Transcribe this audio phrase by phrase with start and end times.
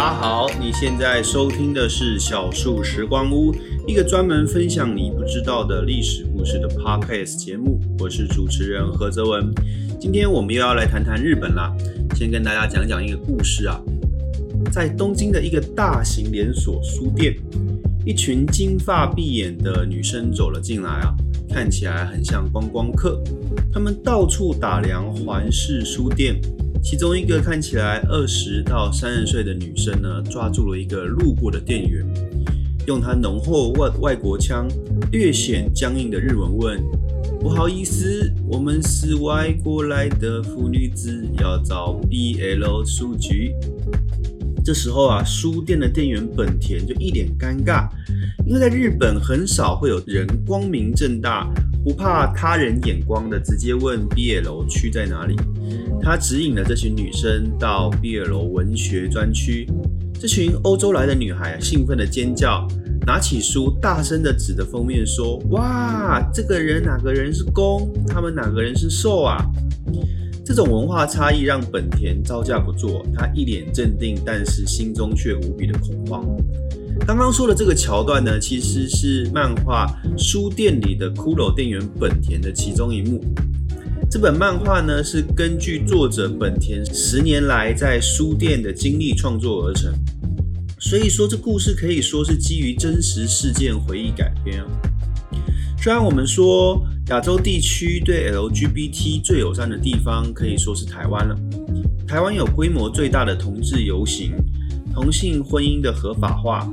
[0.00, 3.54] 大家好，你现在收听的是小树时光屋，
[3.86, 7.78] 一个专门分享你不知道的历史故事的 podcast 节目。
[7.98, 9.52] 我是主持人何泽文，
[10.00, 11.70] 今天我们又要来谈谈日本啦。
[12.16, 13.78] 先跟大家讲讲一个故事啊，
[14.72, 17.36] 在东京的一个大型连锁书店，
[18.06, 21.14] 一群金发碧眼的女生走了进来啊，
[21.50, 23.22] 看起来很像观光客，
[23.70, 26.40] 她们到处打量环视书店。
[26.82, 32.04] 其中一个看起来二十到三十岁的女生呢，抓住了一个路过的店员，
[32.86, 34.66] 用她浓厚外外国腔、
[35.12, 36.82] 略显僵硬的日文问
[37.38, 43.54] ：“不好意思，我们是外国来的妇女子，要找 BL 书局。”
[44.64, 47.88] 这时候啊，书店的店员本田就一脸尴尬，
[48.46, 51.48] 因为在日本很少会有人光明正大、
[51.84, 55.36] 不怕他人眼光的直接问 BL 区在哪里。
[56.02, 59.66] 他指引了这群女生到 BL 文学专区。
[60.18, 62.66] 这群欧洲来的女孩兴奋的尖叫，
[63.06, 67.90] 拿起书大声的指着封面说：“哇，这个人哪个人是攻？
[68.06, 69.42] 他们哪个人是受啊？”
[70.44, 76.26] 这种文化差异让本田招架不住，他一脸镇定，但是心中却无比的恐慌。
[77.06, 83.24] 刚刚说的这个桥段呢，其实是漫画书店里的骷髅店员本田的其中一幕。
[84.08, 89.92] 这本漫画呢，是根据作者本田十年来在书店的经历创作而成，
[90.78, 94.66] 所以说这故事可以说是基于真实事件回忆改编啊。
[95.82, 101.36] 虽然我们说亚洲地区对 LGBT 最友善的地方可以说是台湾了，
[102.06, 104.32] 台湾有规模最大的同志游行，
[104.92, 106.68] 同性婚姻的合法化，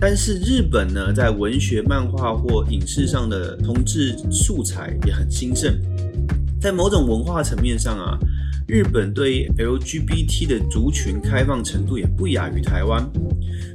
[0.00, 5.76] 但是日本呢，在文学、漫画或影视上的同志素材也很兴盛。
[6.60, 8.16] 在某种文化层面上啊，
[8.68, 13.08] 日本对 LGBT 的族群开放程度也不亚于台湾。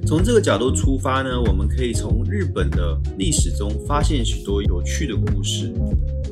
[0.06, 5.74] 从这个角度出发呢，我们可以从日本的历史中发现许多有趣的故事。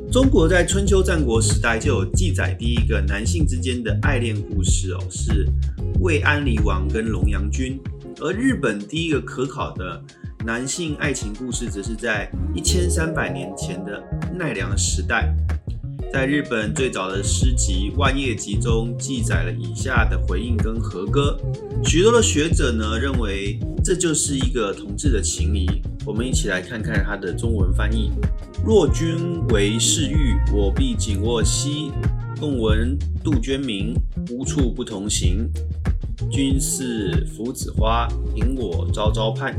[0.09, 5.47] 中国在春秋战国时代就有记载第一个男性之间的爱恋故事哦，是
[5.99, 7.77] 魏安离王跟龙阳君。
[8.19, 10.01] 而日本第一个可考的
[10.45, 14.03] 男性爱情故事，则是在一千三百年前的
[14.37, 15.33] 奈良时代。
[16.11, 21.39] 在日本最早的诗集《万叶集》中记载了以下的回应跟和歌，
[21.85, 25.67] 许多的学者呢认为这就是一个同志的情谊。
[26.05, 28.11] 我们一起来看看它的中文翻译：
[28.65, 31.91] 若君为世欲，我必紧握膝；
[32.39, 33.95] 共闻杜鹃鸣，
[34.31, 35.49] 无处不同行。
[36.29, 39.55] 君似芣子花，引我朝朝盼。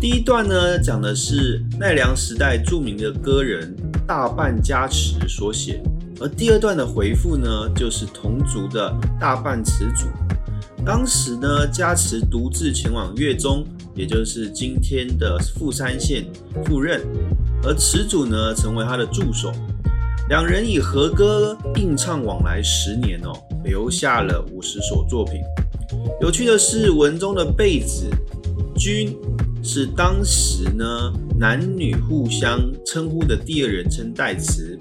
[0.00, 3.76] 第一段呢讲的是奈良时代著名的歌人。
[4.06, 5.82] 大半加持所写，
[6.18, 8.90] 而第二段的回复呢，就是同族的
[9.20, 10.06] 大半池主。
[10.82, 16.24] 当时呢，加持独自前往越中，也就是今天的富山县
[16.64, 17.02] 赴任，
[17.62, 19.52] 而词主呢，成为他的助手。
[20.28, 23.32] 两人以和歌应唱往来十年哦，
[23.64, 25.40] 留下了五十首作品。
[26.20, 28.10] 有趣的是，文中的贝子
[28.76, 29.16] 君
[29.62, 31.12] 是当时呢。
[31.40, 34.76] 男女互相称呼的第二人称代词，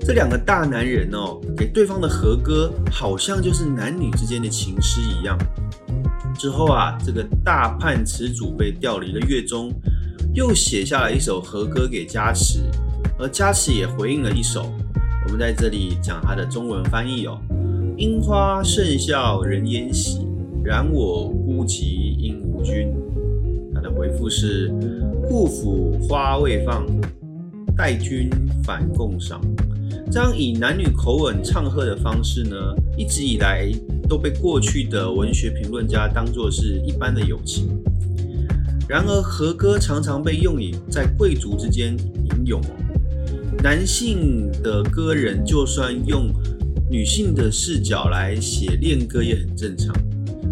[0.00, 5.38] 这两个大男人哦，给对方的和歌，好像就是男女之间的情诗一样。
[6.36, 9.72] 之后啊，这个大判词主被调离了乐中，
[10.34, 12.58] 又写下了一首和歌给加持，
[13.18, 14.72] 而加持也回应了一首。
[15.26, 17.40] 我们在这里讲它的中文翻译哦：
[17.96, 20.26] 樱花盛笑人烟喜，
[20.64, 22.92] 然我孤寂应无君。
[23.74, 24.72] 他的回复是。
[25.26, 26.84] 故府花未放，
[27.74, 28.28] 待君
[28.62, 29.40] 反共赏。
[30.12, 32.54] 这样以男女口吻唱和的方式呢，
[32.94, 33.72] 一直以来
[34.06, 37.70] 都被过去的文学评论家当作是一般的友情。
[38.86, 42.70] 然而和歌常常被用以在贵族之间吟咏哦。
[43.64, 46.30] 男性的歌人就算用
[46.90, 49.96] 女性的视角来写恋歌也很正常。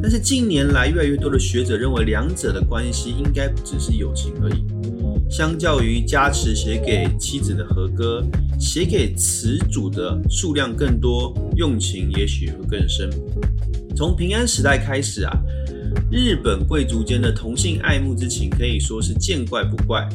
[0.00, 4.64] 但是近年来，越来越多的学者认为，两者的关系应该不只是友情而已。
[5.30, 8.24] 相较于加持写给妻子的和歌，
[8.58, 13.10] 写给词主的数量更多，用情也许会更深。
[13.94, 15.38] 从平安时代开始啊，
[16.10, 20.08] 日本贵族间的同性爱慕之情可以说是见怪不怪。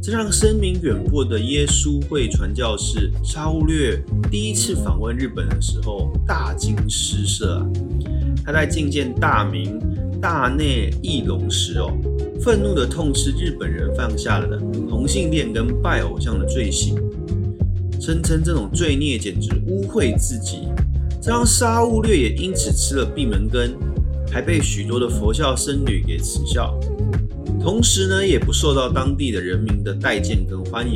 [0.00, 4.00] 这让声名远播的耶稣会传教士沙乌略
[4.30, 7.66] 第一次访问日本的时候，大惊失色啊！
[8.44, 9.78] 他在觐见大名
[10.20, 11.92] 大内义隆时哦，
[12.40, 14.56] 愤怒的痛斥日本人犯下了
[14.88, 16.96] 同性恋跟拜偶像的罪行，
[18.00, 20.68] 声称这种罪孽简直污秽自己。
[21.20, 23.76] 这让沙悟略也因此吃了闭门羹，
[24.30, 26.78] 还被许多的佛教僧侣给耻笑，
[27.60, 30.94] 同时呢，也不受到当地的人民的待见跟欢迎。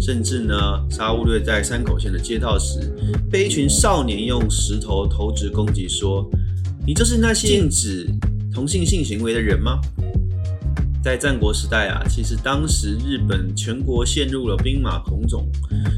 [0.00, 0.54] 甚至呢，
[0.90, 2.92] 沙乌略在山口县的街道时，
[3.30, 6.28] 被一群少年用石头投掷攻击，说
[6.84, 8.06] ：“你就是那些禁止
[8.52, 9.80] 同性性行为的人吗？”
[11.02, 15.46] 在战国时代啊，其实当时日本全国陷入了兵马孔冢，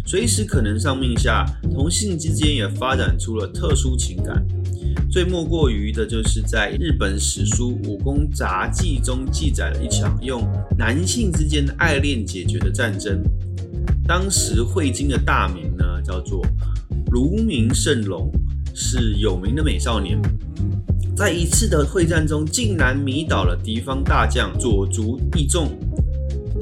[0.04, 4.46] 随时可能上命下，同性之间也发展出了特殊情感。
[5.10, 10.42] 最莫过于的就是在日本史书《武功杂记》中记载了一场用
[10.76, 13.22] 男性之间的爱恋解决的战争。
[14.06, 16.44] 当时会津的大名呢叫做
[17.10, 18.30] 卢明胜龙，
[18.74, 20.20] 是有名的美少年。
[21.16, 25.70] 在一次的会战中，竟然迷倒了敌方大将左足义重。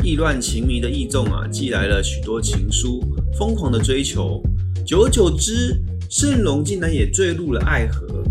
[0.02, 3.02] 意乱情迷的义重啊，寄来了许多情书，
[3.36, 4.40] 疯狂的追求。
[4.86, 5.76] 久而久之，
[6.08, 8.22] 圣龙竟然也坠入了爱河。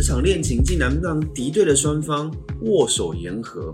[0.00, 3.70] 这场恋情竟然让敌对的双方握手言和。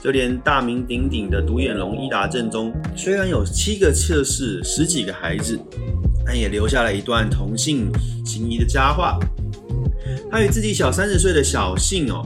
[0.00, 5.58] 就连大名鼎鼎的独眼龙伊达正宗，虽然有七个妾室、十几个孩子，
[6.24, 7.90] 但也留下了一段同性
[8.24, 9.18] 情谊的佳话。
[10.30, 12.24] 他与自己小三十岁的小幸哦，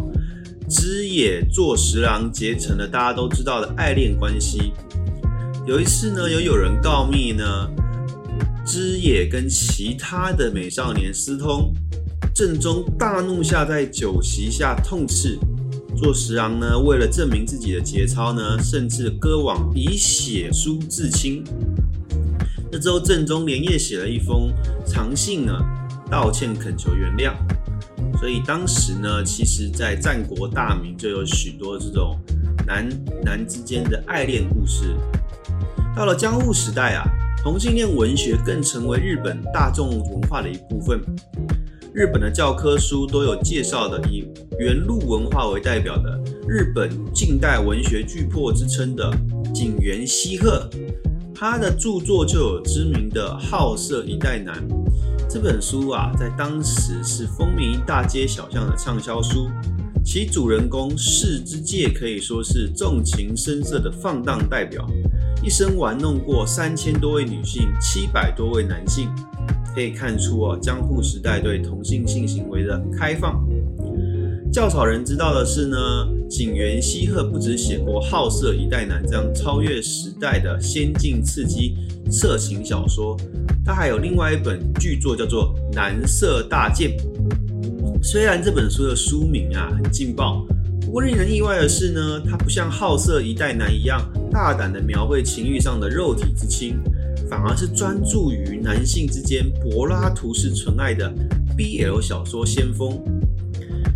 [0.69, 4.75] 知野做十郎结成了大家都知道的爱恋关系。
[5.67, 7.67] 有一次呢，有有人告密呢，
[8.67, 11.73] 知野跟其他的美少年私通，
[12.35, 15.39] 正宗大怒下，在酒席下痛斥
[15.97, 21.45] 做十郎呢，为了证明自己的节操呢，甚至割网以血书自清。
[22.73, 24.53] 那之后，正宗连夜写了一封
[24.87, 25.53] 长信呢，
[26.11, 27.35] 道歉恳求原谅。
[28.19, 32.19] 所以当时呢，其实，在战国大名就有许多这种
[32.67, 32.89] 男
[33.25, 34.97] 男之间的爱恋故事。
[35.97, 37.05] 到了江户时代啊，
[37.43, 41.01] 同性恋文学更成为日本大众文化的一部分。
[41.93, 44.25] 日本的教科书都有介绍的，以
[44.61, 49.13] 原路文化为代表的日本近代文学巨擘之称的
[49.53, 50.71] 井原西鹤，
[51.35, 54.57] 他的著作就有知名的《好色一代男》。
[55.29, 59.49] 这本书啊，在当时是风靡大街小巷的畅销书。
[60.05, 64.87] 其主人公世之介可以说是纵情声色的放荡代表，
[65.43, 69.09] 一生玩弄过三千多位女性、七百多位男性。
[69.75, 73.47] 可以看出哦，江户时代对同性性行为的开放。
[74.53, 75.77] 较少人知道的是呢，
[76.29, 81.77] 井原西鹤不止写过《好色一代男》这样超越时代的先进刺激
[82.11, 83.17] 色情小说。
[83.65, 86.91] 他还有另外一本巨作叫做《男色大剑》，
[88.03, 90.45] 虽然这本书的书名啊很劲爆，
[90.81, 94.03] 不过令人意外的是呢，它不像《好色一代男》一样
[94.33, 96.77] 大胆的描绘情欲上的肉体之亲，
[97.31, 101.09] 反而是专注于男性之间柏拉图式纯爱的
[101.57, 103.01] BL 小说先锋。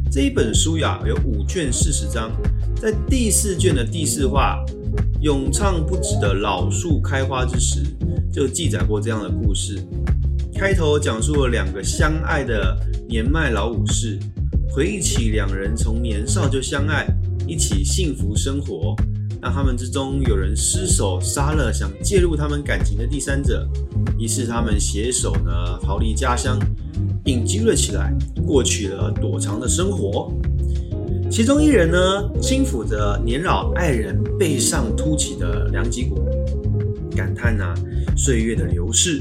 [0.08, 2.30] 这一本书呀有五卷四十章，
[2.80, 4.64] 在第四卷的第四话，
[5.20, 7.80] 咏唱不止的老树开花之时。
[8.32, 9.80] 就记载过这样的故事，
[10.54, 12.76] 开头讲述了两个相爱的
[13.08, 14.18] 年迈老武士，
[14.70, 17.06] 回忆起两人从年少就相爱，
[17.48, 18.94] 一起幸福生活，
[19.44, 23.68] 让他们之中有人失手杀了想介入他们感情的第三者，
[24.18, 26.58] 于是他们携手呢逃离家乡，
[27.26, 28.10] 隐居了起来，
[28.46, 30.32] 过起了躲藏的生活。
[31.30, 31.98] 其中一人呢
[32.40, 36.26] 轻抚着年老爱人背上凸起的两脊骨，
[37.14, 37.74] 感叹呐。
[38.16, 39.20] 岁月的流逝，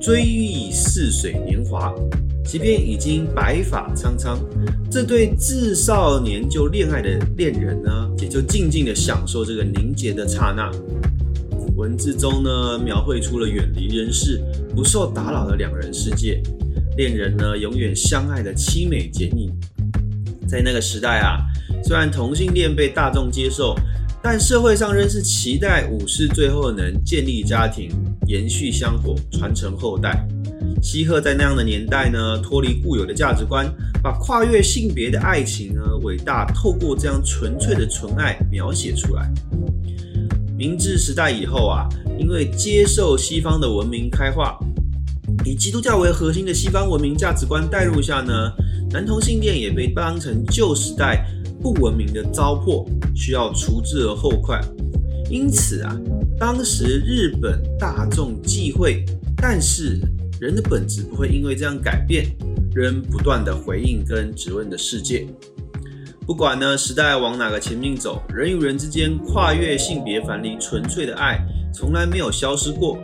[0.00, 1.94] 追忆似水年华。
[2.42, 4.38] 即便已经白发苍苍，
[4.90, 10.70] 这对自少年就恋爱的恋人呢，也就静静的享受这个凝结的刹那。
[11.76, 14.42] 文字中呢，描绘出了远离人世、
[14.74, 16.42] 不受打扰的两人世界。
[16.96, 19.52] 恋人呢，永远相爱的凄美剪影。
[20.48, 21.38] 在那个时代啊，
[21.84, 23.74] 虽然同性恋被大众接受。
[24.20, 27.88] 但社会上仍是期待武士最后能建立家庭、
[28.26, 30.26] 延续香火、传承后代。
[30.82, 33.66] 西鹤在那样的年代呢，脱离固有的价值观，
[34.02, 39.30] 把跨越性别的爱情呢，伟大透过这样纯粹的纯爱描写出来。
[40.56, 44.58] 明治时代以后啊，因为接受西方的文明开化，
[45.44, 48.32] 以基督教为核心的西方文明价值观带入下呢，
[48.90, 51.24] 男同性恋也被当成旧时代。
[51.60, 54.60] 不文明的糟粕需要除之而后快，
[55.28, 56.00] 因此啊，
[56.38, 59.04] 当时日本大众忌讳，
[59.36, 60.00] 但是
[60.40, 62.26] 人的本质不会因为这样改变，
[62.72, 65.26] 仍不断的回应跟质问的世界。
[66.26, 71.40] 不管呢时代往哪个前面走，人与人之间跨越性别藩篱纯粹的爱
[71.74, 72.98] 从来没有消失过。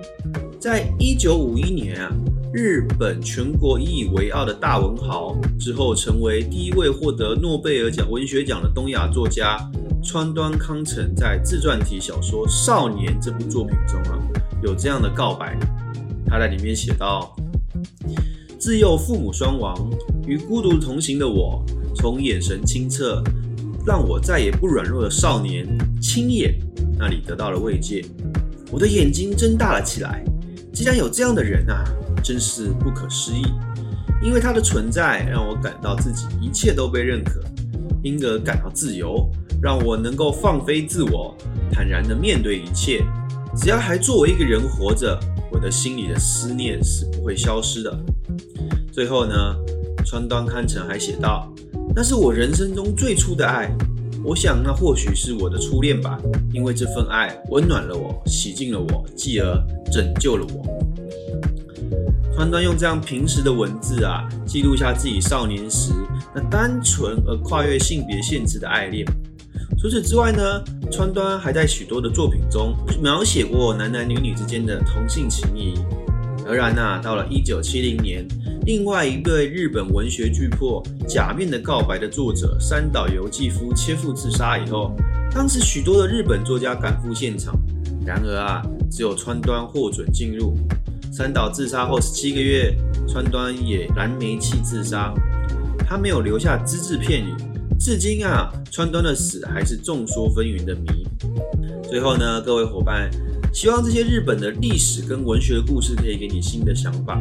[0.61, 2.13] 在一九五一年啊，
[2.53, 9.59] 日本全国引以为傲的大文豪，之后成为第一位获得诺贝尔奖文学奖的东亚作家
[10.05, 14.19] 川端康成，在自传体小说《少年》这部作品中啊，
[14.63, 15.59] 有这样的告白。
[16.27, 17.35] 他在里面写道
[18.59, 19.77] ：“自幼父母双亡，
[20.27, 21.65] 与孤独同行的我，
[21.97, 23.23] 从眼神清澈，
[23.87, 25.67] 让我再也不软弱的少年
[26.01, 26.59] 青眼
[26.99, 28.05] 那里得到了慰藉。
[28.71, 30.25] 我的眼睛睁大了起来。
[30.73, 31.85] 既然有这样的人啊，
[32.23, 33.45] 真是不可思议。
[34.23, 37.41] 因为他的存在，让我感到自己一切都被认可，
[38.03, 39.31] 因而感到自由，
[39.63, 41.37] 让我能够放飞自我，
[41.71, 43.05] 坦然的面对一切。
[43.57, 45.19] 只要还作为一个人活着，
[45.51, 47.97] 我的心里的思念是不会消失的。
[48.93, 49.35] 最后呢，
[50.05, 51.53] 川端康成还写道
[51.95, 53.73] ：“那是我人生中最初的爱，
[54.25, 56.19] 我想那或许是我的初恋吧，
[56.53, 59.57] 因为这份爱温暖了我，洗净了我，继而
[59.91, 60.63] 拯救了我。”
[62.35, 65.93] 川端用这样平实的文字啊，记录下自己少年时
[66.35, 69.07] 那单纯而跨越性别限制的爱恋。
[69.79, 70.43] 除此之外呢，
[70.91, 75.75] 川端还在许多的作品中描写过男男女女之间的同性情谊。
[76.47, 78.27] 而然呐，到了一九七零年，
[78.67, 84.95] 另外一对日本文学巨擘《假面的告白》的作者三岛由纪夫切腹自杀以后，
[85.31, 87.59] 当时许多的日本作家赶赴现场，
[88.05, 90.55] 然而啊，只有川端获准进入。
[91.11, 92.77] 三岛自杀后十七个月，
[93.09, 95.15] 川端也燃煤气自杀，
[95.79, 97.33] 他没有留下只字片语。
[97.79, 101.07] 至今啊，川端的死还是众说纷纭的谜。
[101.83, 103.11] 最后呢，各位伙伴，
[103.53, 107.21] 希望这些日本的历史跟文学的故事可以给你新的想法。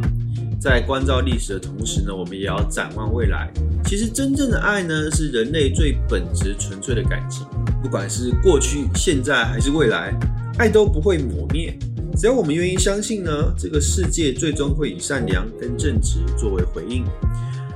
[0.59, 3.51] 在关照历史的同时呢，我们也要展望未来。
[3.83, 7.45] 其实真正的爱呢，是人类最本质纯粹的感情，
[7.81, 10.17] 不管是过去、现在还是未来，
[10.57, 11.77] 爱都不会抹灭。
[12.15, 17.03] 只要我们愿意相信呢，这个世界最终会以善良跟正直作为回应。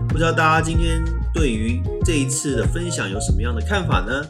[0.10, 4.25] 不知道大家今天对于这一次的分享有什么样的看法呢？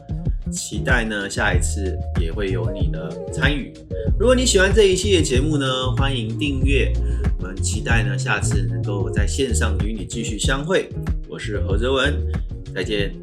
[0.49, 3.73] 期待呢下一次也会有你的参与。
[4.17, 6.91] 如果你喜欢这一系列节目呢，欢迎订阅。
[7.39, 10.89] 我们期待呢下次能够在线上与你继续相会。
[11.27, 12.13] 我是何泽文，
[12.73, 13.13] 再见。